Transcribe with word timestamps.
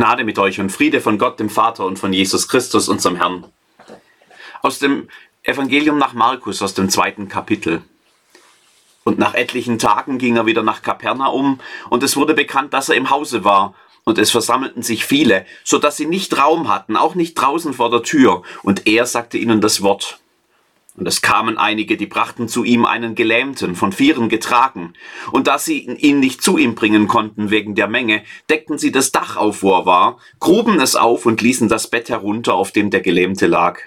Gnade 0.00 0.24
mit 0.24 0.38
euch 0.38 0.58
und 0.58 0.72
Friede 0.72 1.02
von 1.02 1.18
Gott, 1.18 1.38
dem 1.38 1.50
Vater 1.50 1.84
und 1.84 1.98
von 1.98 2.14
Jesus 2.14 2.48
Christus, 2.48 2.88
unserem 2.88 3.16
Herrn. 3.16 3.44
Aus 4.62 4.78
dem 4.78 5.10
Evangelium 5.42 5.98
nach 5.98 6.14
Markus, 6.14 6.62
aus 6.62 6.72
dem 6.72 6.88
zweiten 6.88 7.28
Kapitel. 7.28 7.82
Und 9.04 9.18
nach 9.18 9.34
etlichen 9.34 9.78
Tagen 9.78 10.16
ging 10.16 10.38
er 10.38 10.46
wieder 10.46 10.62
nach 10.62 10.80
Kapernaum, 10.80 11.60
und 11.90 12.02
es 12.02 12.16
wurde 12.16 12.32
bekannt, 12.32 12.72
dass 12.72 12.88
er 12.88 12.94
im 12.94 13.10
Hause 13.10 13.44
war, 13.44 13.74
und 14.04 14.16
es 14.16 14.30
versammelten 14.30 14.82
sich 14.82 15.04
viele, 15.04 15.44
so 15.64 15.76
dass 15.76 15.98
sie 15.98 16.06
nicht 16.06 16.38
Raum 16.38 16.68
hatten, 16.68 16.96
auch 16.96 17.14
nicht 17.14 17.34
draußen 17.34 17.74
vor 17.74 17.90
der 17.90 18.02
Tür, 18.02 18.42
und 18.62 18.86
er 18.86 19.04
sagte 19.04 19.36
ihnen 19.36 19.60
das 19.60 19.82
Wort. 19.82 20.18
Und 21.00 21.06
es 21.06 21.22
kamen 21.22 21.56
einige, 21.56 21.96
die 21.96 22.04
brachten 22.04 22.46
zu 22.46 22.62
ihm 22.62 22.84
einen 22.84 23.14
Gelähmten, 23.14 23.74
von 23.74 23.90
Vieren 23.90 24.28
getragen. 24.28 24.92
Und 25.32 25.46
da 25.46 25.56
sie 25.56 25.80
ihn 25.80 26.20
nicht 26.20 26.42
zu 26.42 26.58
ihm 26.58 26.74
bringen 26.74 27.08
konnten 27.08 27.48
wegen 27.48 27.74
der 27.74 27.88
Menge, 27.88 28.22
deckten 28.50 28.76
sie 28.76 28.92
das 28.92 29.10
Dach 29.10 29.38
auf, 29.38 29.62
wo 29.62 29.72
er 29.72 29.86
war, 29.86 30.18
gruben 30.40 30.78
es 30.78 30.96
auf 30.96 31.24
und 31.24 31.40
ließen 31.40 31.70
das 31.70 31.88
Bett 31.88 32.10
herunter, 32.10 32.52
auf 32.52 32.70
dem 32.70 32.90
der 32.90 33.00
Gelähmte 33.00 33.46
lag. 33.46 33.80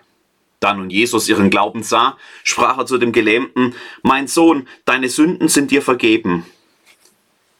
Da 0.59 0.73
nun 0.73 0.89
Jesus 0.89 1.29
ihren 1.29 1.51
Glauben 1.51 1.83
sah, 1.83 2.17
sprach 2.43 2.79
er 2.79 2.87
zu 2.87 2.97
dem 2.97 3.11
Gelähmten, 3.11 3.75
Mein 4.01 4.27
Sohn, 4.27 4.67
deine 4.83 5.07
Sünden 5.07 5.49
sind 5.49 5.69
dir 5.69 5.83
vergeben. 5.83 6.47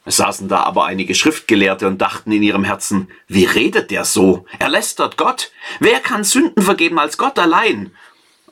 Es 0.03 0.17
saßen 0.17 0.47
da 0.47 0.63
aber 0.63 0.85
einige 0.85 1.13
Schriftgelehrte 1.13 1.87
und 1.87 2.01
dachten 2.01 2.31
in 2.31 2.41
ihrem 2.41 2.63
Herzen, 2.63 3.07
wie 3.27 3.45
redet 3.45 3.91
der 3.91 4.03
so? 4.03 4.45
Er 4.57 4.69
lästert 4.69 5.15
Gott. 5.15 5.51
Wer 5.79 5.99
kann 5.99 6.23
Sünden 6.23 6.63
vergeben 6.63 6.97
als 6.97 7.19
Gott 7.19 7.37
allein? 7.37 7.91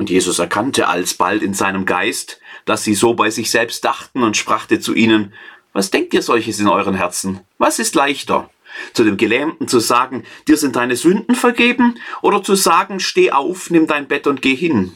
Und 0.01 0.09
Jesus 0.09 0.39
erkannte 0.39 0.87
alsbald 0.87 1.43
in 1.43 1.53
seinem 1.53 1.85
Geist, 1.85 2.39
dass 2.65 2.83
sie 2.83 2.95
so 2.95 3.13
bei 3.13 3.29
sich 3.29 3.51
selbst 3.51 3.85
dachten 3.85 4.23
und 4.23 4.35
sprachte 4.35 4.79
zu 4.79 4.95
ihnen, 4.95 5.31
was 5.73 5.91
denkt 5.91 6.15
ihr 6.15 6.23
solches 6.23 6.59
in 6.59 6.67
euren 6.67 6.95
Herzen? 6.95 7.41
Was 7.59 7.77
ist 7.77 7.93
leichter? 7.93 8.49
Zu 8.93 9.03
dem 9.03 9.17
Gelähmten 9.17 9.67
zu 9.67 9.79
sagen, 9.79 10.23
dir 10.47 10.57
sind 10.57 10.75
deine 10.75 10.95
Sünden 10.95 11.35
vergeben, 11.35 11.99
oder 12.23 12.41
zu 12.41 12.55
sagen, 12.55 12.99
steh 12.99 13.29
auf, 13.29 13.69
nimm 13.69 13.85
dein 13.85 14.07
Bett 14.07 14.25
und 14.25 14.41
geh 14.41 14.55
hin. 14.55 14.93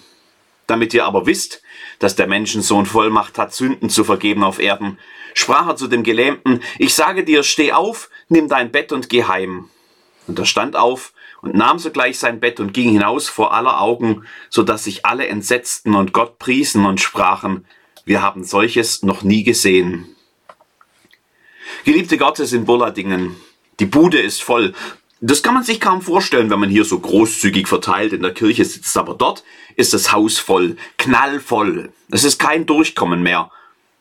Damit 0.65 0.91
ihr 0.95 1.05
aber 1.05 1.27
wisst, 1.27 1.61
dass 1.99 2.15
der 2.15 2.25
Menschensohn 2.25 2.87
Vollmacht 2.87 3.37
hat, 3.37 3.53
Sünden 3.53 3.91
zu 3.91 4.05
vergeben 4.05 4.43
auf 4.43 4.57
Erden, 4.57 4.97
sprach 5.35 5.67
er 5.67 5.75
zu 5.75 5.85
dem 5.87 6.01
Gelähmten, 6.01 6.61
ich 6.79 6.95
sage 6.95 7.23
dir, 7.23 7.43
steh 7.43 7.73
auf, 7.73 8.09
nimm 8.27 8.49
dein 8.49 8.71
Bett 8.71 8.91
und 8.91 9.07
geh 9.07 9.25
heim. 9.25 9.69
Und 10.25 10.39
er 10.39 10.45
stand 10.45 10.75
auf 10.75 11.13
und 11.45 11.53
nahm 11.53 11.77
sogleich 11.77 12.17
sein 12.17 12.39
Bett 12.39 12.59
und 12.59 12.73
ging 12.73 12.89
hinaus 12.91 13.29
vor 13.29 13.53
aller 13.53 13.79
Augen, 13.79 14.25
so 14.49 14.63
dass 14.63 14.83
sich 14.83 15.05
alle 15.05 15.27
entsetzten 15.27 15.93
und 15.93 16.11
Gott 16.11 16.39
priesen 16.39 16.85
und 16.85 16.99
sprachen, 16.99 17.65
wir 18.03 18.21
haben 18.21 18.43
solches 18.43 19.03
noch 19.03 19.21
nie 19.21 19.43
gesehen. 19.43 20.07
Geliebte 21.83 22.17
Gottes 22.17 22.51
in 22.51 22.65
Bulladingen, 22.65 23.35
die 23.79 23.85
Bude 23.85 24.19
ist 24.19 24.41
voll. 24.41 24.73
Das 25.21 25.43
kann 25.43 25.53
man 25.53 25.63
sich 25.63 25.79
kaum 25.79 26.01
vorstellen, 26.01 26.49
wenn 26.49 26.59
man 26.59 26.69
hier 26.69 26.83
so 26.83 26.99
großzügig 26.99 27.67
verteilt 27.67 28.13
in 28.13 28.23
der 28.23 28.33
Kirche 28.33 28.65
sitzt, 28.65 28.97
aber 28.97 29.13
dort 29.13 29.43
ist 29.75 29.93
das 29.93 30.11
Haus 30.11 30.39
voll, 30.39 30.77
knallvoll. 30.97 31.91
Es 32.09 32.23
ist 32.23 32.39
kein 32.39 32.65
Durchkommen 32.65 33.21
mehr. 33.21 33.51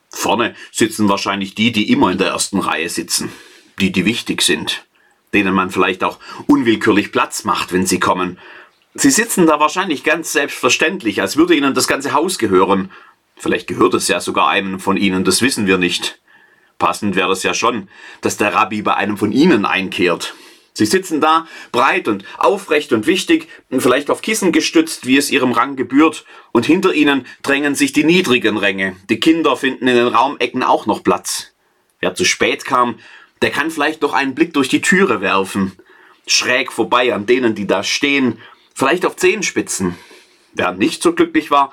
Vorne 0.09 0.55
sitzen 0.71 1.09
wahrscheinlich 1.09 1.53
die, 1.53 1.71
die 1.71 1.91
immer 1.91 2.11
in 2.11 2.17
der 2.17 2.29
ersten 2.29 2.59
Reihe 2.59 2.89
sitzen, 2.89 3.31
die, 3.79 3.91
die 3.91 4.05
wichtig 4.05 4.41
sind 4.41 4.84
denen 5.35 5.53
man 5.53 5.69
vielleicht 5.69 6.03
auch 6.03 6.17
unwillkürlich 6.47 7.11
Platz 7.11 7.43
macht, 7.43 7.73
wenn 7.73 7.85
sie 7.85 7.99
kommen. 7.99 8.39
Sie 8.95 9.11
sitzen 9.11 9.45
da 9.45 9.59
wahrscheinlich 9.59 10.05
ganz 10.05 10.31
selbstverständlich, 10.31 11.21
als 11.21 11.35
würde 11.35 11.53
ihnen 11.53 11.73
das 11.73 11.87
ganze 11.87 12.13
Haus 12.13 12.39
gehören. 12.39 12.89
Vielleicht 13.35 13.67
gehört 13.67 13.93
es 13.93 14.07
ja 14.07 14.21
sogar 14.21 14.47
einem 14.47 14.79
von 14.79 14.95
ihnen, 14.95 15.25
das 15.25 15.41
wissen 15.41 15.67
wir 15.67 15.77
nicht. 15.77 16.19
Passend 16.79 17.15
wäre 17.15 17.33
es 17.33 17.43
ja 17.43 17.53
schon, 17.53 17.89
dass 18.21 18.37
der 18.37 18.53
Rabbi 18.53 18.81
bei 18.81 18.95
einem 18.95 19.17
von 19.17 19.33
ihnen 19.33 19.65
einkehrt. 19.65 20.33
Sie 20.71 20.85
sitzen 20.85 21.21
da, 21.21 21.47
breit 21.71 22.07
und 22.07 22.25
aufrecht 22.37 22.93
und 22.93 23.05
wichtig, 23.05 23.47
vielleicht 23.69 24.09
auf 24.09 24.21
Kissen 24.21 24.51
gestützt, 24.51 25.05
wie 25.05 25.17
es 25.17 25.31
ihrem 25.31 25.51
Rang 25.51 25.75
gebührt, 25.75 26.25
und 26.51 26.65
hinter 26.65 26.93
ihnen 26.93 27.25
drängen 27.43 27.75
sich 27.75 27.91
die 27.93 28.03
niedrigen 28.03 28.57
Ränge. 28.57 28.95
Die 29.09 29.19
Kinder 29.19 29.55
finden 29.55 29.87
in 29.87 29.95
den 29.95 30.07
Raumecken 30.07 30.63
auch 30.63 30.85
noch 30.85 31.03
Platz. 31.03 31.53
Wer 31.99 32.13
zu 32.13 32.25
spät 32.25 32.65
kam, 32.65 32.99
der 33.45 33.51
kann 33.51 33.69
vielleicht 33.69 34.01
noch 34.01 34.13
einen 34.13 34.33
Blick 34.33 34.55
durch 34.55 34.69
die 34.69 34.81
Türe 34.81 35.21
werfen, 35.21 35.73
schräg 36.25 36.71
vorbei 36.71 37.13
an 37.13 37.27
denen, 37.27 37.53
die 37.53 37.67
da 37.67 37.83
stehen, 37.83 38.39
vielleicht 38.73 39.05
auf 39.05 39.17
Zehenspitzen. 39.17 39.95
Wer 40.55 40.71
nicht 40.71 41.03
so 41.03 41.13
glücklich 41.13 41.51
war, 41.51 41.71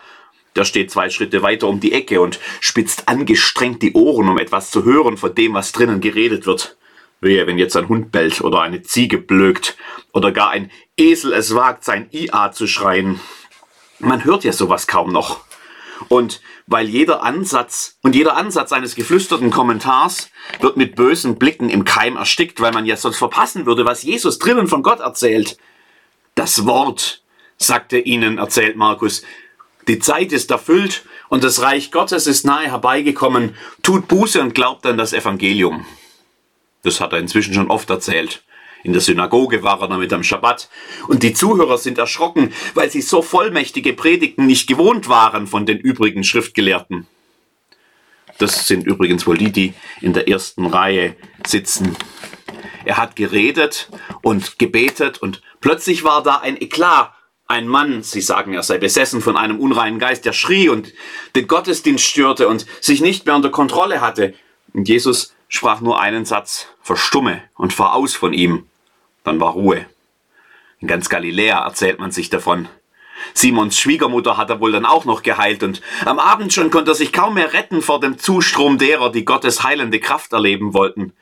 der 0.55 0.66
steht 0.66 0.91
zwei 0.91 1.09
Schritte 1.09 1.41
weiter 1.41 1.69
um 1.69 1.81
die 1.81 1.94
Ecke 1.94 2.21
und 2.21 2.41
spitzt 2.60 3.09
angestrengt 3.09 3.81
die 3.81 3.94
Ohren, 3.94 4.28
um 4.28 4.37
etwas 4.37 4.71
zu 4.71 4.84
hören 4.84 5.16
von 5.16 5.34
dem, 5.34 5.55
was 5.55 5.72
drinnen 5.72 6.03
geredet 6.03 6.44
wird. 6.44 6.77
Wehe, 7.22 7.47
wenn 7.47 7.56
jetzt 7.56 7.75
ein 7.75 7.89
Hund 7.89 8.12
bellt 8.12 8.43
oder 8.43 8.60
eine 8.60 8.83
Ziege 8.83 9.16
blökt 9.16 9.78
oder 10.12 10.31
gar 10.31 10.50
ein 10.50 10.71
Esel 10.99 11.33
es 11.33 11.54
wagt, 11.54 11.84
sein 11.84 12.06
IA 12.12 12.53
zu 12.53 12.66
schreien. 12.66 13.19
Man 13.99 14.25
hört 14.27 14.44
ja 14.44 14.53
sowas 14.53 14.87
kaum 14.87 15.10
noch. 15.10 15.41
Und 16.08 16.40
weil 16.66 16.88
jeder 16.88 17.22
Ansatz 17.22 17.98
und 18.02 18.14
jeder 18.14 18.36
Ansatz 18.36 18.72
eines 18.72 18.94
geflüsterten 18.94 19.50
Kommentars 19.50 20.30
wird 20.60 20.76
mit 20.76 20.96
bösen 20.96 21.38
Blicken 21.38 21.70
im 21.70 21.84
Keim 21.84 22.16
erstickt, 22.16 22.60
weil 22.60 22.72
man 22.72 22.86
ja 22.86 22.96
sonst 22.96 23.18
verpassen 23.18 23.66
würde, 23.66 23.84
was 23.84 24.02
Jesus 24.02 24.38
drinnen 24.38 24.68
von 24.68 24.82
Gott 24.82 25.00
erzählt. 25.00 25.56
Das 26.34 26.64
Wort, 26.66 27.22
sagte 27.58 27.98
ihnen, 27.98 28.38
erzählt 28.38 28.76
Markus, 28.76 29.22
die 29.88 29.98
Zeit 29.98 30.32
ist 30.32 30.50
erfüllt 30.50 31.04
und 31.28 31.44
das 31.44 31.60
Reich 31.60 31.91
Gottes 31.91 32.26
ist 32.26 32.44
nahe 32.44 32.70
herbeigekommen. 32.70 33.56
Tut 33.82 34.08
Buße 34.08 34.41
und 34.41 34.54
glaubt 34.54 34.86
an 34.86 34.96
das 34.96 35.12
Evangelium. 35.12 35.86
Das 36.82 37.00
hat 37.00 37.12
er 37.12 37.18
inzwischen 37.18 37.54
schon 37.54 37.70
oft 37.70 37.91
erzählt. 37.91 38.42
In 38.82 38.93
der 38.93 39.00
Synagoge 39.00 39.62
war 39.62 39.81
er 39.81 39.88
damit 39.88 40.12
am 40.12 40.25
Schabbat. 40.25 40.69
Und 41.09 41.22
die 41.22 41.34
Zuhörer 41.34 41.78
sind 41.78 41.98
erschrocken, 41.98 42.53
weil 42.75 42.91
sie 42.91 43.03
so 43.03 43.22
vollmächtige 43.22 43.93
Predigten 43.93 44.47
nicht 44.47 44.66
gewohnt 44.66 45.09
waren 45.09 45.47
von 45.47 45.66
den 45.66 45.78
übrigen 45.78 46.25
Schriftgelehrten. 46.25 47.06
Das 48.38 48.66
sind 48.66 48.87
übrigens 48.87 49.26
wohl 49.26 49.38
die, 49.38 49.53
die 49.53 49.75
in 50.00 50.15
der 50.15 50.28
ersten 50.28 50.66
Reihe 50.66 51.15
sitzen. 51.47 51.97
Er 52.84 52.97
hat 52.97 53.15
geredet 53.15 53.88
und 54.22 54.59
gebetet 54.59 55.19
und 55.19 55.42
plötzlich 55.60 56.03
war 56.03 56.22
da 56.22 56.38
ein 56.38 56.60
Eklat. 56.60 57.12
Ein 57.47 57.69
Mann, 57.69 58.03
sie 58.03 58.22
sagen, 58.22 58.54
er 58.54 58.62
sei 58.62 58.78
besessen 58.78 59.21
von 59.21 59.37
einem 59.37 59.60
unreinen 59.60 59.98
Geist, 59.98 60.25
der 60.25 60.32
schrie 60.32 60.71
und 60.71 60.92
den 61.37 61.47
Gottesdienst 61.47 62.04
störte 62.04 62.48
und 62.48 62.66
sich 62.81 63.03
nicht 63.03 63.26
mehr 63.26 63.37
unter 63.37 63.50
Kontrolle 63.50 64.00
hatte. 64.00 64.34
Und 64.72 64.88
Jesus 64.88 65.34
sprach 65.48 65.82
nur 65.82 66.00
einen 66.00 66.25
Satz, 66.25 66.69
verstumme 66.81 67.42
und 67.54 67.75
fahr 67.75 67.94
aus 67.94 68.15
von 68.15 68.32
ihm. 68.32 68.66
Dann 69.25 69.41
war 69.41 69.53
Ruhe. 69.53 69.87
In 70.81 70.88
ganz 70.88 71.09
Galiläa 71.09 71.65
erzählt 71.65 72.00
man 72.00 72.10
sich 72.10 72.28
davon. 72.28 72.69
Simons 73.34 73.78
Schwiegermutter 73.78 74.37
hat 74.37 74.50
er 74.50 74.60
wohl 74.60 74.72
dann 74.72 74.84
auch 74.84 75.05
noch 75.05 75.22
geheilt 75.22 75.62
und 75.62 75.81
am 76.05 76.19
Abend 76.19 76.53
schon 76.53 76.71
konnte 76.71 76.91
er 76.91 76.94
sich 76.97 77.12
kaum 77.12 77.34
mehr 77.34 77.53
retten 77.53 77.81
vor 77.81 78.00
dem 78.00 78.19
Zustrom 78.19 78.78
derer, 78.78 79.12
die 79.12 79.25
Gottes 79.25 79.62
heilende 79.62 80.00
Kraft 80.00 80.33
erleben 80.33 80.75
wollten. 80.75 81.12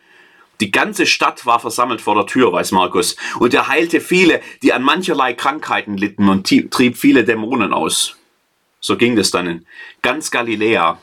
Die 0.60 0.70
ganze 0.70 1.06
Stadt 1.06 1.46
war 1.46 1.60
versammelt 1.60 2.00
vor 2.00 2.14
der 2.14 2.26
Tür, 2.26 2.52
weiß 2.52 2.72
Markus, 2.72 3.16
und 3.38 3.54
er 3.54 3.68
heilte 3.68 4.00
viele, 4.00 4.40
die 4.62 4.72
an 4.72 4.82
mancherlei 4.82 5.32
Krankheiten 5.32 5.96
litten 5.96 6.28
und 6.28 6.46
trieb 6.46 6.96
viele 6.96 7.24
Dämonen 7.24 7.72
aus. 7.72 8.16
So 8.80 8.96
ging 8.96 9.16
es 9.18 9.30
dann 9.30 9.46
in 9.46 9.66
ganz 10.02 10.30
Galiläa. 10.30 10.98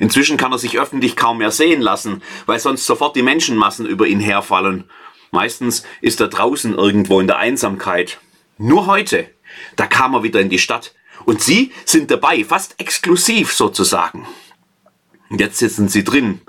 Inzwischen 0.00 0.36
kann 0.36 0.52
er 0.52 0.58
sich 0.58 0.78
öffentlich 0.78 1.16
kaum 1.16 1.38
mehr 1.38 1.50
sehen 1.50 1.80
lassen, 1.80 2.22
weil 2.46 2.58
sonst 2.58 2.86
sofort 2.86 3.16
die 3.16 3.22
Menschenmassen 3.22 3.86
über 3.86 4.06
ihn 4.06 4.20
herfallen 4.20 4.84
Meistens 5.34 5.82
ist 6.00 6.20
er 6.20 6.28
draußen 6.28 6.74
irgendwo 6.74 7.18
in 7.18 7.26
der 7.26 7.38
Einsamkeit. 7.38 8.20
Nur 8.56 8.86
heute, 8.86 9.28
da 9.74 9.84
kam 9.88 10.14
er 10.14 10.22
wieder 10.22 10.40
in 10.40 10.48
die 10.48 10.60
Stadt. 10.60 10.94
Und 11.24 11.42
Sie 11.42 11.72
sind 11.84 12.12
dabei, 12.12 12.44
fast 12.44 12.78
exklusiv 12.78 13.52
sozusagen. 13.52 14.28
Und 15.30 15.40
jetzt 15.40 15.58
sitzen 15.58 15.88
Sie 15.88 16.04
drin, 16.04 16.40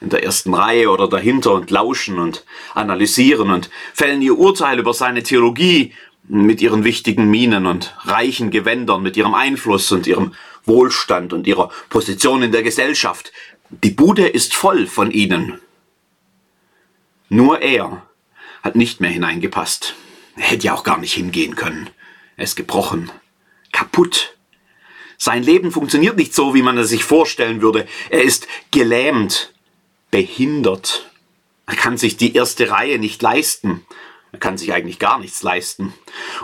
in 0.00 0.08
der 0.08 0.24
ersten 0.24 0.54
Reihe 0.54 0.88
oder 0.88 1.06
dahinter 1.06 1.52
und 1.52 1.70
lauschen 1.70 2.18
und 2.18 2.46
analysieren 2.74 3.50
und 3.50 3.68
fällen 3.92 4.22
ihr 4.22 4.38
Urteil 4.38 4.78
über 4.78 4.94
seine 4.94 5.22
Theologie 5.22 5.92
mit 6.26 6.62
ihren 6.62 6.82
wichtigen 6.82 7.28
Minen 7.28 7.66
und 7.66 7.94
reichen 8.04 8.50
Gewändern, 8.50 9.02
mit 9.02 9.18
ihrem 9.18 9.34
Einfluss 9.34 9.92
und 9.92 10.06
ihrem 10.06 10.32
Wohlstand 10.64 11.34
und 11.34 11.46
ihrer 11.46 11.70
Position 11.90 12.42
in 12.42 12.52
der 12.52 12.62
Gesellschaft. 12.62 13.32
Die 13.68 13.90
Bude 13.90 14.26
ist 14.26 14.54
voll 14.54 14.86
von 14.86 15.10
ihnen. 15.10 15.60
Nur 17.28 17.60
er 17.60 18.06
hat 18.62 18.76
nicht 18.76 19.00
mehr 19.00 19.10
hineingepasst. 19.10 19.94
Er 20.36 20.44
hätte 20.44 20.66
ja 20.66 20.74
auch 20.74 20.84
gar 20.84 20.98
nicht 20.98 21.14
hingehen 21.14 21.56
können. 21.56 21.90
Er 22.36 22.44
ist 22.44 22.56
gebrochen, 22.56 23.10
kaputt. 23.72 24.36
Sein 25.18 25.42
Leben 25.42 25.70
funktioniert 25.70 26.16
nicht 26.16 26.34
so, 26.34 26.54
wie 26.54 26.62
man 26.62 26.78
es 26.78 26.88
sich 26.88 27.04
vorstellen 27.04 27.60
würde. 27.60 27.86
Er 28.08 28.22
ist 28.22 28.46
gelähmt, 28.70 29.52
behindert. 30.10 31.10
Er 31.66 31.76
kann 31.76 31.98
sich 31.98 32.16
die 32.16 32.34
erste 32.34 32.70
Reihe 32.70 32.98
nicht 32.98 33.20
leisten. 33.20 33.84
Er 34.32 34.38
kann 34.38 34.56
sich 34.56 34.72
eigentlich 34.72 34.98
gar 34.98 35.18
nichts 35.18 35.42
leisten. 35.42 35.92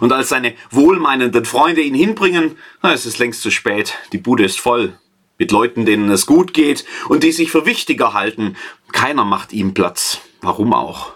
Und 0.01 0.13
als 0.13 0.29
seine 0.29 0.55
wohlmeinenden 0.71 1.45
Freunde 1.45 1.81
ihn 1.81 1.95
hinbringen, 1.95 2.59
na, 2.83 2.93
es 2.93 3.07
ist 3.07 3.19
längst 3.19 3.43
zu 3.43 3.51
spät. 3.51 3.95
Die 4.13 4.19
Bude 4.19 4.45
ist 4.45 4.61
voll. 4.61 4.99
Mit 5.39 5.53
Leuten, 5.53 5.85
denen 5.85 6.11
es 6.11 6.27
gut 6.27 6.55
geht 6.55 6.85
und 7.09 7.23
die 7.23 7.33
sich 7.33 7.51
für 7.51 7.67
wichtiger 7.67 8.13
halten. 8.13 8.57
Keiner 8.93 9.25
macht 9.25 9.53
ihm 9.53 9.75
Platz. 9.75 10.21
Warum 10.41 10.73
auch? 10.73 11.16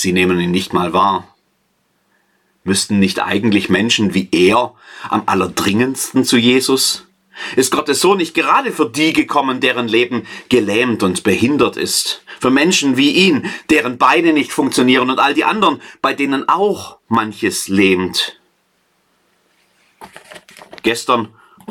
Sie 0.00 0.12
nehmen 0.12 0.38
ihn 0.38 0.52
nicht 0.52 0.72
mal 0.72 0.92
wahr. 0.92 1.26
Müssten 2.62 3.00
nicht 3.00 3.20
eigentlich 3.20 3.68
Menschen 3.68 4.14
wie 4.14 4.28
er 4.30 4.76
am 5.08 5.24
allerdringendsten 5.26 6.24
zu 6.24 6.36
Jesus? 6.36 7.08
Ist 7.56 7.72
Gottes 7.72 8.00
Sohn 8.00 8.18
nicht 8.18 8.32
gerade 8.32 8.70
für 8.70 8.88
die 8.88 9.12
gekommen, 9.12 9.58
deren 9.58 9.88
Leben 9.88 10.24
gelähmt 10.50 11.02
und 11.02 11.24
behindert 11.24 11.76
ist? 11.76 12.22
Für 12.38 12.50
Menschen 12.50 12.96
wie 12.96 13.10
ihn, 13.10 13.50
deren 13.70 13.98
Beine 13.98 14.32
nicht 14.32 14.52
funktionieren 14.52 15.10
und 15.10 15.18
all 15.18 15.34
die 15.34 15.42
anderen, 15.42 15.82
bei 16.00 16.14
denen 16.14 16.48
auch 16.48 16.98
manches 17.08 17.66
lähmt? 17.66 18.38
Gestern 20.84 21.30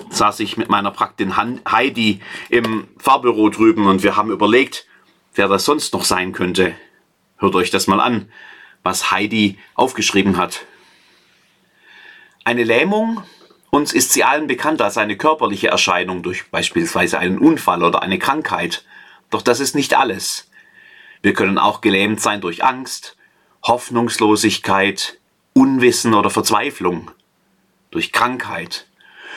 saß 0.10 0.42
ich 0.42 0.58
mit 0.58 0.68
meiner 0.68 0.92
Praktin 0.92 1.38
Heidi 1.38 2.20
im 2.50 2.90
Fahrbüro 2.98 3.48
drüben 3.48 3.88
und 3.88 4.04
wir 4.04 4.18
haben 4.18 4.32
überlegt, 4.32 4.86
wer 5.34 5.48
das 5.48 5.64
sonst 5.64 5.94
noch 5.94 6.04
sein 6.04 6.34
könnte. 6.34 6.76
Hört 7.38 7.56
euch 7.56 7.70
das 7.70 7.88
mal 7.88 8.00
an, 8.00 8.30
was 8.84 9.12
Heidi 9.12 9.58
aufgeschrieben 9.76 10.38
hat. 10.38 10.66
Eine 12.44 12.64
Lähmung 12.64 13.24
uns 13.78 13.94
ist 13.94 14.12
sie 14.14 14.24
allen 14.24 14.48
bekannt 14.48 14.82
als 14.82 14.98
eine 14.98 15.18
körperliche 15.18 15.68
Erscheinung 15.68 16.24
durch 16.24 16.50
beispielsweise 16.50 17.20
einen 17.20 17.38
Unfall 17.38 17.84
oder 17.84 18.02
eine 18.02 18.18
Krankheit. 18.18 18.84
Doch 19.30 19.44
das 19.44 19.60
ist 19.60 19.76
nicht 19.76 19.94
alles. 19.94 20.50
Wir 21.22 21.34
können 21.34 21.60
auch 21.60 21.82
gelähmt 21.82 22.20
sein 22.20 22.42
durch 22.42 22.64
Angst, 22.64 23.18
Hoffnungslosigkeit, 23.64 25.20
Unwissen 25.54 26.16
oder 26.16 26.32
Verzweiflung, 26.32 27.12
durch 27.92 28.12
Krankheit. 28.12 28.88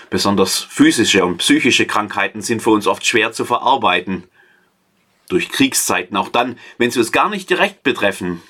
Besonders 0.08 0.58
physische 0.58 1.24
und 1.24 1.36
psychische 1.36 1.86
Krankheiten 1.86 2.40
sind 2.40 2.62
für 2.62 2.70
uns 2.70 2.86
oft 2.86 3.04
schwer 3.04 3.32
zu 3.32 3.44
verarbeiten. 3.44 4.24
Durch 5.30 5.48
Kriegszeiten, 5.48 6.16
auch 6.16 6.28
dann, 6.28 6.58
wenn 6.76 6.90
sie 6.90 6.98
uns 6.98 7.12
gar 7.12 7.30
nicht 7.30 7.48
direkt 7.48 7.84
betreffen. 7.84 8.42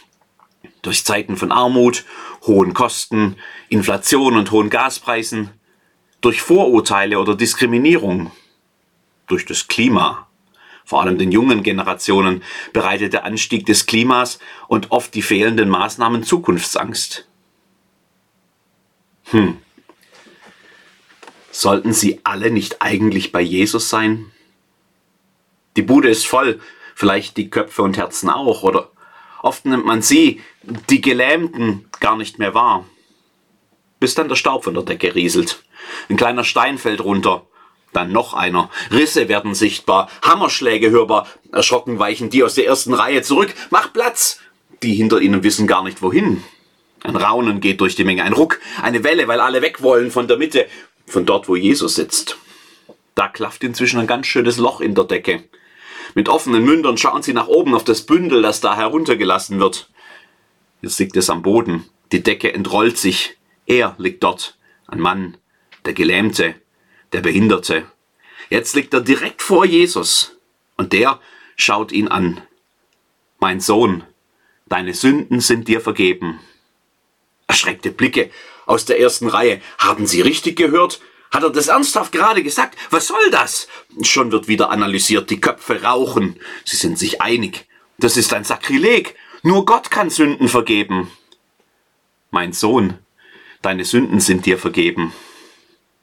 Durch 0.81 1.05
Zeiten 1.05 1.37
von 1.37 1.53
Armut, 1.53 2.07
hohen 2.47 2.73
Kosten, 2.73 3.37
Inflation 3.69 4.35
und 4.39 4.51
hohen 4.51 4.71
Gaspreisen, 4.71 5.51
durch 6.23 6.41
Vorurteile 6.41 7.19
oder 7.19 7.37
Diskriminierung, 7.37 8.31
durch 9.27 9.45
das 9.45 9.69
Klima. 9.69 10.27
Vor 10.87 11.03
allem 11.03 11.19
den 11.19 11.31
jungen 11.33 11.63
Generationen 11.63 12.43
bereitet 12.73 13.13
der 13.13 13.25
Anstieg 13.25 13.67
des 13.67 13.85
Klimas 13.85 14.39
und 14.67 14.91
oft 14.91 15.15
die 15.15 15.21
fehlenden 15.21 15.69
Maßnahmen 15.69 16.23
Zukunftsangst. 16.23 17.29
Hm. 19.33 19.59
Sollten 21.51 21.93
sie 21.93 22.21
alle 22.25 22.51
nicht 22.51 22.81
eigentlich 22.81 23.33
bei 23.33 23.43
Jesus 23.43 23.91
sein? 23.91 24.33
Die 25.77 25.83
Bude 25.83 26.09
ist 26.09 26.27
voll, 26.27 26.61
vielleicht 26.95 27.37
die 27.37 27.51
Köpfe 27.51 27.83
und 27.83 27.97
Herzen 27.97 28.29
auch, 28.29 28.63
oder 28.63 28.91
oft 29.43 29.65
nimmt 29.65 29.87
man 29.87 30.03
sie, 30.03 30.41
die 30.63 31.01
Gelähmten, 31.01 31.89
gar 32.01 32.17
nicht 32.17 32.39
mehr 32.39 32.55
wahr. 32.55 32.85
Bis 33.99 34.15
dann 34.15 34.29
der 34.29 34.37
Staub 34.37 34.65
von 34.65 34.75
der 34.75 34.83
Decke 34.83 35.15
rieselt. 35.15 35.63
Ein 36.09 36.17
kleiner 36.17 36.45
Stein 36.45 36.79
fällt 36.79 37.05
runter. 37.05 37.47
Dann 37.93 38.13
noch 38.13 38.35
einer. 38.35 38.71
Risse 38.91 39.29
werden 39.29 39.55
sichtbar. 39.55 40.09
Hammerschläge 40.23 40.91
hörbar. 40.91 41.27
Erschrocken 41.53 41.99
weichen 41.99 42.31
die 42.31 42.45
aus 42.45 42.55
der 42.55 42.67
ersten 42.67 42.95
Reihe 42.95 43.23
zurück. 43.23 43.53
Mach 43.71 43.93
Platz! 43.93 44.41
Die 44.83 44.95
hinter 44.95 45.21
ihnen 45.21 45.43
wissen 45.43 45.67
gar 45.67 45.83
nicht 45.83 46.01
wohin. 46.01 46.43
Ein 47.03 47.17
Raunen 47.17 47.61
geht 47.61 47.81
durch 47.81 47.97
die 47.97 48.05
Menge. 48.05 48.23
Ein 48.23 48.33
Ruck. 48.33 48.61
Eine 48.81 49.05
Welle, 49.05 49.29
weil 49.29 49.41
alle 49.41 49.61
weg 49.61 49.83
wollen 49.83 50.11
von 50.11 50.29
der 50.29 50.37
Mitte. 50.37 50.67
Von 51.07 51.27
dort, 51.27 51.49
wo 51.49 51.57
Jesus 51.57 51.97
sitzt. 51.97 52.39
Da 53.15 53.29
klafft 53.29 53.65
inzwischen 53.65 54.01
ein 54.01 54.07
ganz 54.07 54.27
schönes 54.27 54.57
Loch 54.57 54.81
in 54.81 54.95
der 54.95 55.05
Decke. 55.05 55.45
Mit 56.15 56.29
offenen 56.29 56.65
Mündern 56.65 56.97
schauen 56.97 57.23
sie 57.23 57.33
nach 57.33 57.49
oben 57.49 57.75
auf 57.75 57.85
das 57.85 58.03
Bündel, 58.03 58.43
das 58.43 58.61
da 58.61 58.77
heruntergelassen 58.77 59.61
wird. 59.61 59.91
Jetzt 60.83 60.99
liegt 60.99 61.17
es 61.17 61.31
am 61.31 61.43
Boden. 61.43 61.85
Die 62.13 62.23
Decke 62.23 62.53
entrollt 62.53 62.99
sich. 62.99 63.37
Er 63.67 63.95
liegt 63.99 64.23
dort. 64.25 64.57
Ein 64.87 65.01
Mann 65.01 65.37
der 65.85 65.93
Gelähmte, 65.95 66.55
der 67.13 67.21
Behinderte. 67.21 67.87
Jetzt 68.49 68.75
liegt 68.75 68.95
er 68.95 69.01
direkt 69.01 69.43
vor 69.43 69.65
Jesus 69.65 70.37
und 70.77 70.93
der 70.93 71.21
schaut 71.57 71.93
ihn 71.93 72.09
an. 72.09 72.41
Mein 73.39 73.61
Sohn, 73.61 74.05
deine 74.67 74.95
Sünden 74.95 75.41
sind 75.41 75.69
dir 75.69 75.81
vergeben. 75.81 76.41
Erschreckte 77.47 77.91
Blicke 77.91 78.31
aus 78.67 78.85
der 78.85 79.01
ersten 79.01 79.29
Reihe. 79.29 79.61
Haben 79.79 80.07
Sie 80.07 80.21
richtig 80.21 80.57
gehört? 80.57 81.01
Hat 81.31 81.43
er 81.45 81.51
das 81.51 81.69
ernsthaft 81.69 82.13
gerade 82.13 82.43
gesagt? 82.43 82.77
Was 82.91 83.07
soll 83.07 83.31
das? 83.31 83.69
Schon 84.03 84.33
wird 84.33 84.49
wieder 84.49 84.71
analysiert, 84.71 85.31
die 85.31 85.41
Köpfe 85.41 85.83
rauchen. 85.83 86.41
Sie 86.65 86.77
sind 86.77 86.99
sich 86.99 87.23
einig. 87.23 87.67
Das 87.99 88.17
ist 88.17 88.33
ein 88.35 88.45
Sakrileg. 88.45 89.15
Nur 89.43 89.65
Gott 89.65 89.91
kann 89.91 90.11
Sünden 90.11 90.49
vergeben. 90.49 91.11
Mein 92.31 92.53
Sohn, 92.53 92.99
deine 93.63 93.85
Sünden 93.85 94.21
sind 94.21 94.47
dir 94.47 94.59
vergeben. 94.59 95.13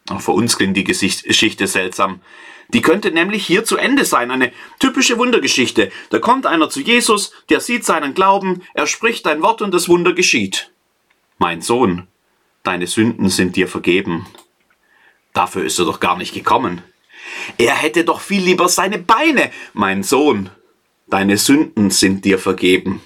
Auch 0.10 0.22
für 0.22 0.32
uns 0.32 0.58
klingt 0.58 0.78
die 0.78 0.84
Geschichte 0.84 1.68
seltsam. 1.68 2.22
Die 2.70 2.82
könnte 2.82 3.12
nämlich 3.12 3.46
hier 3.46 3.64
zu 3.64 3.78
Ende 3.78 4.06
sein, 4.06 4.32
eine 4.32 4.52
typische 4.80 5.18
Wundergeschichte. 5.18 5.92
Da 6.10 6.20
kommt 6.20 6.46
einer 6.46 6.70
zu 6.70 6.82
Jesus, 6.82 7.32
der 7.50 7.62
sieht 7.62 7.86
seinen 7.86 8.14
Glauben, 8.14 8.64
er 8.74 8.88
spricht 8.88 9.26
ein 9.28 9.42
Wort 9.42 9.62
und 9.62 9.74
das 9.74 9.88
Wunder 9.88 10.14
geschieht. 10.14 10.72
Mein 11.38 11.62
Sohn, 11.62 12.08
deine 12.64 12.88
Sünden 12.88 13.30
sind 13.30 13.56
dir 13.56 13.68
vergeben. 13.68 14.26
Dafür 15.38 15.66
ist 15.66 15.78
er 15.78 15.86
doch 15.86 16.00
gar 16.00 16.18
nicht 16.18 16.34
gekommen. 16.34 16.82
Er 17.60 17.76
hätte 17.76 18.04
doch 18.04 18.22
viel 18.22 18.42
lieber 18.42 18.68
seine 18.70 18.98
Beine. 18.98 19.52
Mein 19.74 20.02
Sohn, 20.02 20.50
deine 21.06 21.38
Sünden 21.38 21.92
sind 21.92 22.26
dir 22.26 22.40
vergeben. 22.40 23.04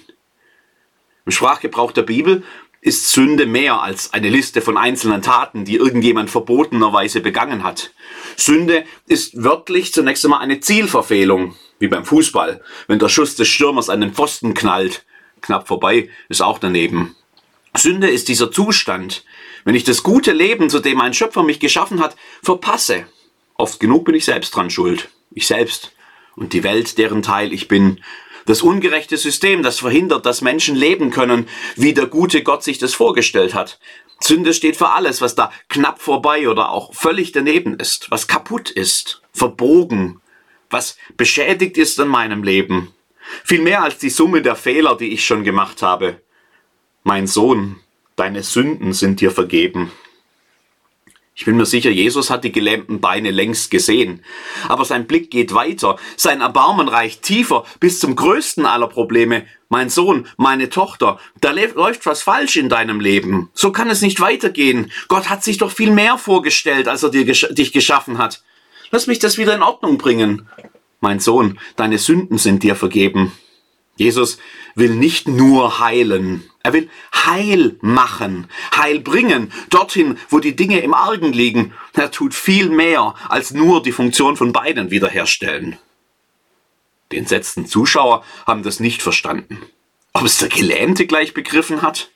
Im 1.26 1.32
Sprachgebrauch 1.32 1.92
der 1.92 2.04
Bibel 2.04 2.42
ist 2.80 3.10
Sünde 3.10 3.44
mehr 3.44 3.82
als 3.82 4.14
eine 4.14 4.30
Liste 4.30 4.62
von 4.62 4.78
einzelnen 4.78 5.20
Taten, 5.20 5.66
die 5.66 5.76
irgendjemand 5.76 6.30
verbotenerweise 6.30 7.20
begangen 7.20 7.64
hat. 7.64 7.92
Sünde 8.38 8.86
ist 9.06 9.44
wörtlich 9.44 9.92
zunächst 9.92 10.24
einmal 10.24 10.40
eine 10.40 10.60
Zielverfehlung, 10.60 11.54
wie 11.80 11.88
beim 11.88 12.06
Fußball, 12.06 12.62
wenn 12.86 12.98
der 12.98 13.10
Schuss 13.10 13.36
des 13.36 13.48
Stürmers 13.48 13.90
an 13.90 14.00
den 14.00 14.14
Pfosten 14.14 14.54
knallt. 14.54 15.04
Knapp 15.42 15.68
vorbei 15.68 16.08
ist 16.30 16.40
auch 16.40 16.58
daneben. 16.58 17.14
Sünde 17.76 18.10
ist 18.10 18.28
dieser 18.28 18.50
Zustand, 18.50 19.24
wenn 19.64 19.74
ich 19.74 19.84
das 19.84 20.02
gute 20.02 20.32
Leben, 20.32 20.68
zu 20.68 20.80
dem 20.80 20.98
mein 20.98 21.14
Schöpfer 21.14 21.42
mich 21.42 21.60
geschaffen 21.60 22.00
hat, 22.00 22.16
verpasse. 22.42 23.06
Oft 23.54 23.80
genug 23.80 24.04
bin 24.04 24.14
ich 24.14 24.24
selbst 24.24 24.54
dran 24.54 24.70
schuld. 24.70 25.08
Ich 25.30 25.46
selbst 25.46 25.92
und 26.36 26.52
die 26.52 26.64
Welt, 26.64 26.98
deren 26.98 27.22
Teil 27.22 27.52
ich 27.52 27.68
bin. 27.68 28.02
Das 28.46 28.62
ungerechte 28.62 29.16
System, 29.16 29.62
das 29.62 29.78
verhindert, 29.78 30.26
dass 30.26 30.40
Menschen 30.40 30.74
leben 30.74 31.10
können, 31.10 31.48
wie 31.76 31.94
der 31.94 32.06
gute 32.06 32.42
Gott 32.42 32.62
sich 32.62 32.78
das 32.78 32.94
vorgestellt 32.94 33.54
hat. 33.54 33.78
Sünde 34.20 34.54
steht 34.54 34.76
für 34.76 34.90
alles, 34.90 35.20
was 35.20 35.34
da 35.34 35.52
knapp 35.68 36.00
vorbei 36.00 36.48
oder 36.48 36.70
auch 36.70 36.94
völlig 36.94 37.32
daneben 37.32 37.78
ist, 37.78 38.10
was 38.10 38.28
kaputt 38.28 38.70
ist, 38.70 39.22
verbogen, 39.32 40.20
was 40.70 40.96
beschädigt 41.16 41.78
ist 41.78 41.98
in 41.98 42.08
meinem 42.08 42.42
Leben. 42.42 42.92
Viel 43.44 43.62
mehr 43.62 43.82
als 43.82 43.98
die 43.98 44.10
Summe 44.10 44.42
der 44.42 44.56
Fehler, 44.56 44.96
die 44.96 45.12
ich 45.12 45.24
schon 45.24 45.44
gemacht 45.44 45.82
habe. 45.82 46.21
Mein 47.04 47.26
Sohn, 47.26 47.76
deine 48.16 48.42
Sünden 48.42 48.92
sind 48.92 49.20
dir 49.20 49.32
vergeben. 49.32 49.90
Ich 51.34 51.46
bin 51.46 51.56
mir 51.56 51.66
sicher, 51.66 51.90
Jesus 51.90 52.30
hat 52.30 52.44
die 52.44 52.52
gelähmten 52.52 53.00
Beine 53.00 53.30
längst 53.30 53.70
gesehen. 53.70 54.22
Aber 54.68 54.84
sein 54.84 55.06
Blick 55.06 55.30
geht 55.30 55.54
weiter, 55.54 55.96
sein 56.16 56.42
Erbarmen 56.42 56.88
reicht 56.88 57.22
tiefer 57.22 57.64
bis 57.80 57.98
zum 57.98 58.14
größten 58.14 58.66
aller 58.66 58.86
Probleme. 58.86 59.46
Mein 59.68 59.88
Sohn, 59.88 60.28
meine 60.36 60.68
Tochter, 60.68 61.18
da 61.40 61.50
läuft 61.50 62.06
was 62.06 62.22
falsch 62.22 62.56
in 62.56 62.68
deinem 62.68 63.00
Leben. 63.00 63.50
So 63.54 63.72
kann 63.72 63.90
es 63.90 64.02
nicht 64.02 64.20
weitergehen. 64.20 64.92
Gott 65.08 65.30
hat 65.30 65.42
sich 65.42 65.58
doch 65.58 65.72
viel 65.72 65.90
mehr 65.90 66.18
vorgestellt, 66.18 66.86
als 66.86 67.02
er 67.02 67.10
dir, 67.10 67.24
dich 67.24 67.72
geschaffen 67.72 68.18
hat. 68.18 68.44
Lass 68.92 69.08
mich 69.08 69.18
das 69.18 69.38
wieder 69.38 69.54
in 69.54 69.62
Ordnung 69.62 69.98
bringen. 69.98 70.46
Mein 71.00 71.18
Sohn, 71.18 71.58
deine 71.74 71.98
Sünden 71.98 72.38
sind 72.38 72.62
dir 72.62 72.76
vergeben. 72.76 73.32
Jesus 73.96 74.38
will 74.74 74.94
nicht 74.94 75.26
nur 75.26 75.80
heilen, 75.80 76.44
er 76.62 76.72
will 76.72 76.88
Heil 77.14 77.76
machen, 77.80 78.48
Heil 78.74 79.00
bringen, 79.00 79.52
dorthin, 79.70 80.18
wo 80.28 80.38
die 80.38 80.56
Dinge 80.56 80.80
im 80.80 80.94
Argen 80.94 81.32
liegen. 81.32 81.72
Er 81.94 82.10
tut 82.10 82.34
viel 82.34 82.68
mehr, 82.68 83.14
als 83.28 83.52
nur 83.52 83.82
die 83.82 83.92
Funktion 83.92 84.36
von 84.36 84.52
beiden 84.52 84.90
wiederherstellen. 84.90 85.78
Die 87.10 87.18
entsetzten 87.18 87.66
Zuschauer 87.66 88.24
haben 88.46 88.62
das 88.62 88.80
nicht 88.80 89.02
verstanden. 89.02 89.58
Ob 90.12 90.24
es 90.24 90.38
der 90.38 90.48
Gelähmte 90.48 91.06
gleich 91.06 91.34
begriffen 91.34 91.82
hat? 91.82 92.10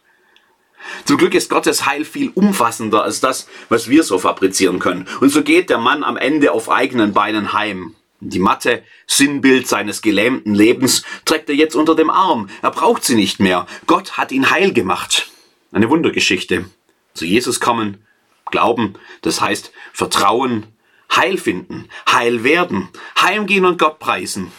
Zum 1.04 1.18
Glück 1.18 1.34
ist 1.34 1.50
Gottes 1.50 1.86
Heil 1.86 2.04
viel 2.04 2.30
umfassender 2.34 3.02
als 3.02 3.20
das, 3.20 3.48
was 3.68 3.88
wir 3.88 4.04
so 4.04 4.18
fabrizieren 4.18 4.78
können. 4.78 5.08
Und 5.20 5.30
so 5.30 5.42
geht 5.42 5.70
der 5.70 5.78
Mann 5.78 6.04
am 6.04 6.16
Ende 6.16 6.52
auf 6.52 6.70
eigenen 6.70 7.12
Beinen 7.12 7.52
heim. 7.52 7.94
Die 8.20 8.38
Matte, 8.38 8.82
Sinnbild 9.06 9.68
seines 9.68 10.00
gelähmten 10.00 10.54
Lebens, 10.54 11.02
trägt 11.24 11.48
er 11.48 11.54
jetzt 11.54 11.76
unter 11.76 11.94
dem 11.94 12.10
Arm. 12.10 12.48
Er 12.62 12.70
braucht 12.70 13.04
sie 13.04 13.14
nicht 13.14 13.40
mehr. 13.40 13.66
Gott 13.86 14.16
hat 14.16 14.32
ihn 14.32 14.50
heil 14.50 14.72
gemacht. 14.72 15.30
Eine 15.72 15.90
Wundergeschichte. 15.90 16.64
Zu 17.12 17.26
Jesus 17.26 17.60
kommen, 17.60 18.04
glauben, 18.46 18.94
das 19.22 19.40
heißt 19.40 19.72
Vertrauen, 19.92 20.66
Heil 21.14 21.38
finden, 21.38 21.88
Heil 22.10 22.42
werden, 22.44 22.88
heimgehen 23.20 23.64
und 23.64 23.78
Gott 23.78 23.98
preisen. 23.98 24.50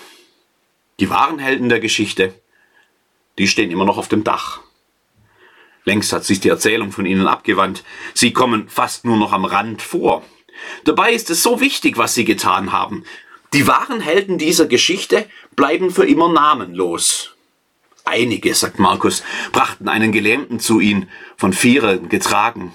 Die 0.99 1.09
wahren 1.09 1.39
Helden 1.39 1.69
der 1.69 1.79
Geschichte, 1.79 2.33
die 3.37 3.47
stehen 3.47 3.69
immer 3.69 3.85
noch 3.85 3.97
auf 3.97 4.07
dem 4.07 4.23
Dach. 4.23 4.61
Längst 5.85 6.11
hat 6.11 6.25
sich 6.25 6.39
die 6.39 6.49
Erzählung 6.49 6.91
von 6.91 7.05
ihnen 7.05 7.27
abgewandt. 7.27 7.83
Sie 8.13 8.33
kommen 8.33 8.67
fast 8.67 9.05
nur 9.05 9.17
noch 9.17 9.31
am 9.31 9.45
Rand 9.45 9.81
vor. 9.81 10.23
Dabei 10.83 11.13
ist 11.13 11.29
es 11.29 11.43
so 11.43 11.61
wichtig, 11.61 11.97
was 11.97 12.15
sie 12.15 12.25
getan 12.25 12.71
haben. 12.71 13.03
Die 13.57 13.65
wahren 13.65 14.01
Helden 14.01 14.37
dieser 14.37 14.67
Geschichte 14.67 15.27
bleiben 15.55 15.89
für 15.89 16.05
immer 16.05 16.31
namenlos. 16.31 17.33
Einige, 18.05 18.53
sagt 18.53 18.77
Markus, 18.77 19.23
brachten 19.51 19.87
einen 19.87 20.11
Gelähmten 20.11 20.59
zu 20.59 20.79
ihnen, 20.79 21.09
von 21.37 21.53
Vieren 21.53 22.07
getragen. 22.07 22.71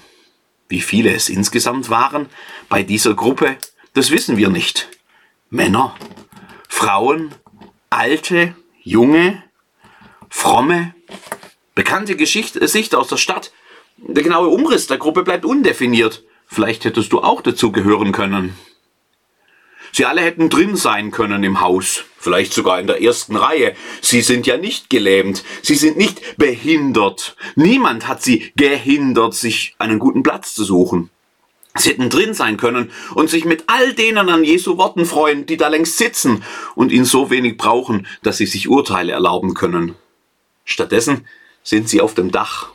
Wie 0.67 0.81
viele 0.81 1.13
es 1.13 1.29
insgesamt 1.29 1.89
waren 1.89 2.27
bei 2.67 2.83
dieser 2.83 3.13
Gruppe, 3.13 3.55
das 3.93 4.11
wissen 4.11 4.35
wir 4.35 4.49
nicht. 4.49 4.89
Männer, 5.49 5.95
Frauen, 6.67 7.33
Alte, 7.89 8.53
Junge, 8.81 9.41
Fromme, 10.27 10.93
bekannte 11.75 12.17
Geschichte, 12.17 12.67
Sicht 12.67 12.93
aus 12.93 13.07
der 13.07 13.15
Stadt. 13.15 13.53
Der 13.95 14.21
genaue 14.21 14.49
Umriss 14.49 14.87
der 14.87 14.97
Gruppe 14.97 15.23
bleibt 15.23 15.45
undefiniert. 15.45 16.25
Vielleicht 16.45 16.83
hättest 16.83 17.13
du 17.13 17.21
auch 17.21 17.41
dazu 17.41 17.71
gehören 17.71 18.11
können. 18.11 18.53
Sie 19.95 20.05
alle 20.05 20.21
hätten 20.21 20.49
drin 20.49 20.75
sein 20.75 21.11
können 21.11 21.43
im 21.43 21.61
Haus, 21.61 22.03
vielleicht 22.17 22.51
sogar 22.51 22.79
in 22.79 22.87
der 22.87 23.03
ersten 23.03 23.35
Reihe. 23.35 23.75
Sie 24.01 24.21
sind 24.21 24.47
ja 24.47 24.57
nicht 24.57 24.89
gelähmt, 24.89 25.43
sie 25.61 25.75
sind 25.75 25.97
nicht 25.97 26.35
behindert. 26.37 27.35
Niemand 27.55 28.07
hat 28.07 28.23
sie 28.23 28.51
gehindert, 28.55 29.35
sich 29.35 29.75
einen 29.77 29.99
guten 29.99 30.23
Platz 30.23 30.55
zu 30.55 30.63
suchen. 30.63 31.11
Sie 31.75 31.91
hätten 31.91 32.09
drin 32.09 32.33
sein 32.33 32.57
können 32.57 32.91
und 33.13 33.29
sich 33.29 33.45
mit 33.45 33.65
all 33.67 33.93
denen 33.93 34.29
an 34.29 34.43
Jesu 34.43 34.77
Worten 34.77 35.05
freuen, 35.05 35.45
die 35.45 35.57
da 35.57 35.67
längst 35.67 35.99
sitzen 35.99 36.43
und 36.73 36.91
ihn 36.91 37.05
so 37.05 37.29
wenig 37.29 37.57
brauchen, 37.57 38.07
dass 38.23 38.37
sie 38.37 38.47
sich 38.47 38.67
Urteile 38.67 39.11
erlauben 39.11 39.53
können. 39.53 39.93
Stattdessen 40.65 41.27
sind 41.61 41.87
sie 41.87 42.01
auf 42.01 42.15
dem 42.15 42.31
Dach. 42.31 42.72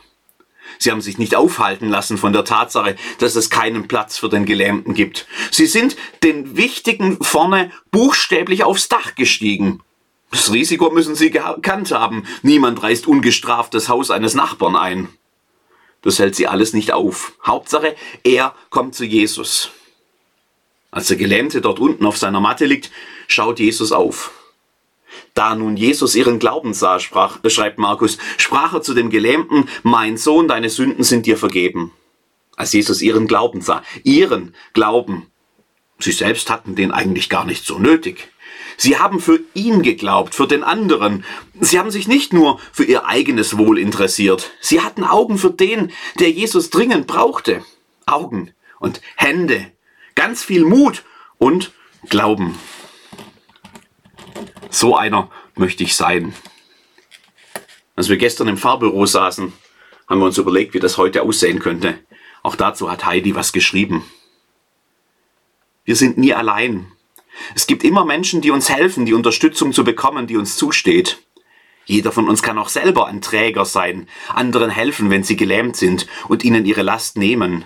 Sie 0.81 0.91
haben 0.91 1.01
sich 1.01 1.17
nicht 1.17 1.35
aufhalten 1.35 1.89
lassen 1.89 2.17
von 2.17 2.31
der 2.31 2.45
Tatsache, 2.45 2.95
dass 3.19 3.35
es 3.35 3.49
keinen 3.49 3.89
Platz 3.89 4.17
für 4.17 4.29
den 4.29 4.45
Gelähmten 4.45 4.93
gibt. 4.93 5.27
Sie 5.51 5.65
sind 5.65 5.97
den 6.23 6.55
Wichtigen 6.55 7.21
vorne 7.21 7.71
buchstäblich 7.91 8.63
aufs 8.63 8.87
Dach 8.87 9.15
gestiegen. 9.15 9.81
Das 10.31 10.53
Risiko 10.53 10.89
müssen 10.89 11.15
sie 11.15 11.31
gekannt 11.31 11.91
haben. 11.91 12.23
Niemand 12.43 12.81
reißt 12.81 13.07
ungestraft 13.07 13.73
das 13.73 13.89
Haus 13.89 14.09
eines 14.09 14.35
Nachbarn 14.35 14.77
ein. 14.77 15.09
Das 16.01 16.17
hält 16.17 16.35
sie 16.35 16.47
alles 16.47 16.71
nicht 16.71 16.93
auf. 16.93 17.33
Hauptsache, 17.45 17.95
er 18.23 18.55
kommt 18.69 18.95
zu 18.95 19.03
Jesus. 19.03 19.71
Als 20.91 21.07
der 21.07 21.17
Gelähmte 21.17 21.59
dort 21.59 21.79
unten 21.79 22.05
auf 22.05 22.17
seiner 22.17 22.39
Matte 22.39 22.65
liegt, 22.65 22.89
schaut 23.27 23.59
Jesus 23.59 23.91
auf. 23.91 24.31
Da 25.39 25.55
nun 25.55 25.77
Jesus 25.77 26.15
ihren 26.15 26.37
Glauben 26.37 26.73
sah, 26.73 26.99
sprach, 26.99 27.41
äh, 27.45 27.49
schreibt 27.49 27.77
Markus, 27.79 28.17
sprach 28.35 28.73
er 28.73 28.81
zu 28.81 28.93
dem 28.93 29.09
Gelähmten, 29.09 29.69
mein 29.83 30.17
Sohn, 30.17 30.49
deine 30.49 30.69
Sünden 30.69 31.05
sind 31.05 31.25
dir 31.25 31.37
vergeben. 31.37 31.93
Als 32.57 32.73
Jesus 32.73 33.01
ihren 33.01 33.25
Glauben 33.25 33.61
sah, 33.61 33.81
ihren 34.03 34.53
Glauben. 34.73 35.27
Sie 35.97 36.11
selbst 36.11 36.49
hatten 36.49 36.75
den 36.75 36.91
eigentlich 36.91 37.29
gar 37.29 37.45
nicht 37.45 37.65
so 37.65 37.79
nötig. 37.79 38.27
Sie 38.75 38.97
haben 38.97 39.21
für 39.21 39.39
ihn 39.53 39.81
geglaubt, 39.81 40.35
für 40.35 40.45
den 40.45 40.61
anderen. 40.61 41.23
Sie 41.57 41.79
haben 41.79 41.89
sich 41.89 42.09
nicht 42.09 42.33
nur 42.33 42.59
für 42.73 42.83
ihr 42.83 43.05
eigenes 43.05 43.57
Wohl 43.57 43.79
interessiert. 43.79 44.51
Sie 44.59 44.81
hatten 44.81 45.05
Augen 45.05 45.37
für 45.37 45.51
den, 45.51 45.93
der 46.19 46.31
Jesus 46.31 46.69
dringend 46.69 47.07
brauchte. 47.07 47.63
Augen 48.05 48.51
und 48.81 48.99
Hände, 49.15 49.71
ganz 50.15 50.43
viel 50.43 50.65
Mut 50.65 51.05
und 51.37 51.71
Glauben. 52.09 52.55
So 54.69 54.95
einer 54.95 55.29
möchte 55.55 55.83
ich 55.83 55.95
sein. 55.95 56.33
Als 57.95 58.09
wir 58.09 58.17
gestern 58.17 58.47
im 58.47 58.57
Fahrbüro 58.57 59.05
saßen, 59.05 59.51
haben 60.07 60.19
wir 60.19 60.25
uns 60.25 60.37
überlegt, 60.37 60.73
wie 60.73 60.79
das 60.79 60.97
heute 60.97 61.21
aussehen 61.21 61.59
könnte. 61.59 61.99
Auch 62.43 62.55
dazu 62.55 62.89
hat 62.89 63.05
Heidi 63.05 63.35
was 63.35 63.51
geschrieben. 63.51 64.05
Wir 65.83 65.95
sind 65.95 66.17
nie 66.17 66.33
allein. 66.33 66.91
Es 67.55 67.67
gibt 67.67 67.83
immer 67.83 68.05
Menschen, 68.05 68.41
die 68.41 68.51
uns 68.51 68.69
helfen, 68.69 69.05
die 69.05 69.13
Unterstützung 69.13 69.73
zu 69.73 69.83
bekommen, 69.83 70.27
die 70.27 70.37
uns 70.37 70.55
zusteht. 70.55 71.19
Jeder 71.85 72.11
von 72.11 72.29
uns 72.29 72.43
kann 72.43 72.57
auch 72.59 72.69
selber 72.69 73.07
ein 73.07 73.21
Träger 73.21 73.65
sein, 73.65 74.07
anderen 74.33 74.69
helfen, 74.69 75.09
wenn 75.09 75.23
sie 75.23 75.35
gelähmt 75.35 75.75
sind 75.75 76.05
und 76.27 76.43
ihnen 76.43 76.65
ihre 76.65 76.83
Last 76.83 77.17
nehmen. 77.17 77.65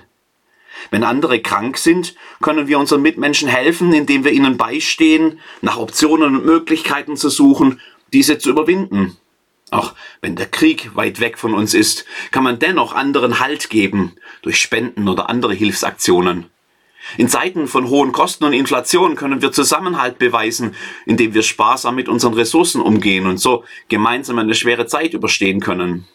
Wenn 0.92 1.04
andere 1.04 1.40
krank 1.42 1.78
sind, 1.78 2.16
können 2.42 2.68
wir 2.68 2.80
unseren 2.80 3.02
Mitmenschen 3.02 3.48
helfen, 3.48 3.94
indem 3.94 4.24
wir 4.24 4.32
ihnen 4.32 4.58
beistehen, 4.58 5.40
nach 5.62 5.78
Optionen 5.78 6.36
und 6.36 6.46
Möglichkeiten 6.46 7.18
zu 7.18 7.30
suchen, 7.30 7.80
diese 8.12 8.38
zu 8.38 8.50
überwinden. 8.50 9.18
Auch 9.72 9.94
wenn 10.22 10.36
der 10.36 10.46
Krieg 10.46 10.96
weit 10.96 11.20
weg 11.20 11.38
von 11.40 11.54
uns 11.54 11.74
ist, 11.74 12.06
kann 12.32 12.44
man 12.44 12.60
dennoch 12.60 12.94
anderen 12.94 13.40
Halt 13.40 13.70
geben, 13.70 14.14
durch 14.44 14.58
Spenden 14.58 15.10
oder 15.10 15.30
andere 15.30 15.54
Hilfsaktionen. 15.54 16.46
In 17.18 17.28
Zeiten 17.28 17.68
von 17.68 17.90
hohen 17.90 18.12
Kosten 18.12 18.46
und 18.46 18.54
Inflation 18.54 19.16
können 19.16 19.42
wir 19.42 19.52
Zusammenhalt 19.52 20.20
beweisen, 20.20 20.74
indem 21.06 21.34
wir 21.34 21.44
sparsam 21.44 21.96
mit 21.96 22.08
unseren 22.08 22.34
Ressourcen 22.34 22.82
umgehen 22.82 23.26
und 23.26 23.40
so 23.40 23.66
gemeinsam 23.90 24.40
eine 24.40 24.56
schwere 24.56 24.86
Zeit 24.86 25.14
überstehen 25.14 25.60
können. 25.60 26.08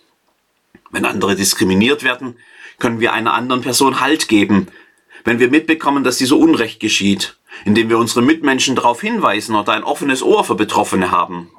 Wenn 0.91 1.05
andere 1.05 1.37
diskriminiert 1.37 2.05
werden, 2.05 2.37
können 2.79 3.01
wir 3.01 3.13
einer 3.13 3.35
anderen 3.35 3.63
Person 3.63 4.01
Halt 4.01 4.29
geben, 4.29 4.69
wenn 5.25 5.41
wir 5.41 5.51
mitbekommen, 5.51 6.05
dass 6.05 6.19
diese 6.19 6.37
Unrecht 6.37 6.81
geschieht, 6.81 7.37
indem 7.65 7.89
wir 7.89 7.99
unsere 7.99 8.23
Mitmenschen 8.23 8.77
darauf 8.77 9.01
hinweisen 9.01 9.55
oder 9.55 9.73
ein 9.73 9.85
offenes 9.85 10.23
Ohr 10.23 10.45
für 10.45 10.55
Betroffene 10.55 11.11
haben. 11.11 11.51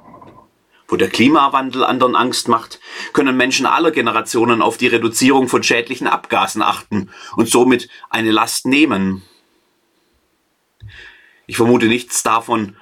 Wo 0.88 0.96
der 0.96 1.08
Klimawandel 1.08 1.84
anderen 1.84 2.16
Angst 2.16 2.48
macht, 2.48 2.80
können 3.12 3.36
Menschen 3.36 3.64
aller 3.64 3.92
Generationen 3.92 4.60
auf 4.60 4.76
die 4.76 4.88
Reduzierung 4.88 5.48
von 5.48 5.62
schädlichen 5.62 6.08
Abgasen 6.08 6.62
achten 6.62 7.10
und 7.36 7.48
somit 7.48 7.88
eine 8.08 8.32
Last 8.32 8.66
nehmen. 8.66 9.22
Ich 11.46 11.56
vermute, 11.56 11.86
nichts 11.86 12.22
davon 12.24 12.76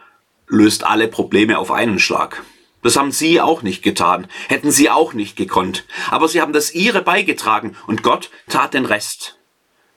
löst 0.47 0.85
alle 0.85 1.09
Probleme 1.09 1.59
auf 1.59 1.71
einen 1.71 1.99
Schlag. 1.99 2.43
Das 2.83 2.97
haben 2.97 3.11
Sie 3.11 3.41
auch 3.41 3.63
nicht 3.63 3.83
getan, 3.83 4.29
hätten 4.49 4.71
Sie 4.71 4.89
auch 4.89 5.13
nicht 5.13 5.37
gekonnt. 5.37 5.85
Aber 6.11 6.29
Sie 6.29 6.41
haben 6.41 6.53
das 6.53 6.75
Ihre 6.75 7.03
beigetragen 7.03 7.77
und 7.87 8.03
Gott 8.03 8.31
tat 8.49 8.75
den 8.75 8.87
Rest. 8.87 9.39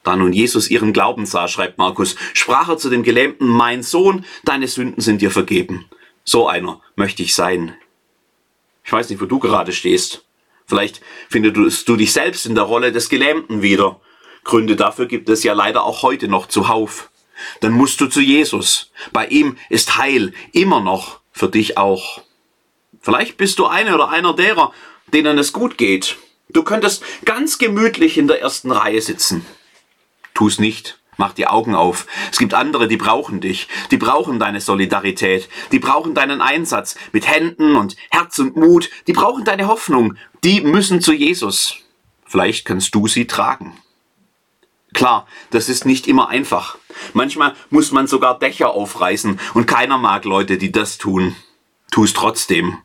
Da 0.04 0.16
nun 0.16 0.34
Jesus 0.34 0.70
ihren 0.70 0.94
Glauben 0.94 1.26
sah, 1.26 1.48
schreibt 1.48 1.78
Markus, 1.78 2.16
sprach 2.34 2.70
er 2.70 2.78
zu 2.78 2.90
dem 2.90 3.04
Gelähmten, 3.04 3.48
mein 3.48 3.84
Sohn, 3.84 4.26
deine 4.44 4.68
Sünden 4.68 5.02
sind 5.02 5.22
dir 5.22 5.30
vergeben. 5.30 5.86
So 6.24 6.48
einer 6.48 6.82
möchte 6.96 7.22
ich 7.22 7.36
sein. 7.36 7.76
Ich 8.84 8.92
weiß 8.92 9.10
nicht, 9.10 9.22
wo 9.22 9.26
du 9.26 9.40
gerade 9.40 9.74
stehst. 9.74 10.26
Vielleicht 10.66 11.02
findest 11.30 11.88
du 11.88 11.96
dich 11.96 12.14
selbst 12.14 12.46
in 12.46 12.56
der 12.56 12.64
Rolle 12.64 12.92
des 12.92 13.10
Gelähmten 13.10 13.62
wieder. 13.62 14.00
Gründe 14.44 14.76
dafür 14.76 15.06
gibt 15.06 15.30
es 15.30 15.44
ja 15.44 15.54
leider 15.54 15.84
auch 15.84 16.02
heute 16.02 16.28
noch 16.28 16.48
zuhauf. 16.48 17.12
Dann 17.60 17.74
musst 17.74 18.02
du 18.02 18.08
zu 18.08 18.22
Jesus. 18.22 18.92
Bei 19.12 19.28
ihm 19.28 19.58
ist 19.70 19.98
Heil 19.98 20.34
immer 20.52 20.80
noch 20.80 21.20
für 21.32 21.50
dich 21.50 21.78
auch. 21.78 22.22
Vielleicht 23.02 23.38
bist 23.38 23.60
du 23.60 23.66
eine 23.66 23.96
oder 23.96 24.10
einer 24.10 24.34
derer, 24.34 24.74
denen 25.14 25.38
es 25.38 25.54
gut 25.54 25.78
geht. 25.78 26.18
Du 26.50 26.64
könntest 26.64 27.04
ganz 27.26 27.58
gemütlich 27.58 28.18
in 28.18 28.28
der 28.28 28.42
ersten 28.42 28.72
Reihe 28.72 29.02
sitzen. 29.02 29.46
Tu's 30.34 30.60
nicht. 30.60 31.00
Mach 31.18 31.34
die 31.34 31.48
Augen 31.48 31.76
auf. 31.76 32.08
Es 32.32 32.40
gibt 32.40 32.54
andere, 32.54 32.88
die 32.88 32.98
brauchen 32.98 33.42
dich. 33.42 33.68
Die 33.92 33.98
brauchen 33.98 34.40
deine 34.40 34.62
Solidarität. 34.62 35.50
Die 35.72 35.80
brauchen 35.80 36.16
deinen 36.16 36.42
Einsatz 36.42 36.96
mit 37.12 37.28
Händen 37.28 37.76
und 37.76 37.96
Herz 38.10 38.40
und 38.40 38.56
Mut. 38.56 38.90
Die 39.08 39.14
brauchen 39.14 39.44
deine 39.44 39.68
Hoffnung. 39.68 40.16
Die 40.44 40.62
müssen 40.62 41.02
zu 41.02 41.14
Jesus. 41.14 41.78
Vielleicht 42.26 42.66
kannst 42.66 42.96
du 42.96 43.08
sie 43.08 43.28
tragen. 43.28 43.78
Klar, 44.94 45.28
das 45.52 45.70
ist 45.70 45.86
nicht 45.86 46.08
immer 46.08 46.30
einfach. 46.30 46.78
Manchmal 47.14 47.56
muss 47.70 47.92
man 47.92 48.08
sogar 48.08 48.40
Dächer 48.40 48.72
aufreißen 48.72 49.40
und 49.54 49.68
keiner 49.68 49.98
mag 49.98 50.26
Leute, 50.26 50.58
die 50.58 50.72
das 50.72 50.98
tun. 50.98 51.36
Tu 51.92 52.04
es 52.04 52.14
trotzdem. 52.14 52.78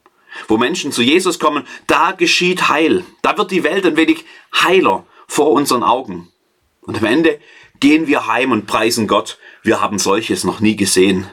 Wo 0.48 0.56
Menschen 0.56 0.92
zu 0.92 1.02
Jesus 1.02 1.38
kommen, 1.38 1.66
da 1.86 2.12
geschieht 2.12 2.68
Heil. 2.68 3.04
Da 3.22 3.36
wird 3.36 3.50
die 3.50 3.64
Welt 3.64 3.84
ein 3.86 3.96
wenig 3.96 4.24
heiler 4.54 5.06
vor 5.26 5.50
unseren 5.50 5.82
Augen. 5.82 6.32
Und 6.80 6.98
am 6.98 7.04
Ende 7.04 7.40
gehen 7.80 8.06
wir 8.06 8.26
heim 8.26 8.52
und 8.52 8.66
preisen 8.66 9.06
Gott. 9.06 9.38
Wir 9.62 9.80
haben 9.80 9.98
solches 9.98 10.44
noch 10.44 10.60
nie 10.60 10.76
gesehen. 10.76 11.26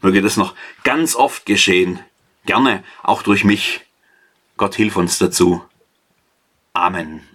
Möge 0.00 0.20
das 0.20 0.36
noch 0.36 0.54
ganz 0.84 1.14
oft 1.14 1.46
geschehen. 1.46 2.00
Gerne 2.44 2.84
auch 3.02 3.22
durch 3.22 3.44
mich. 3.44 3.80
Gott 4.56 4.74
hilf 4.74 4.96
uns 4.96 5.18
dazu. 5.18 5.62
Amen. 6.72 7.31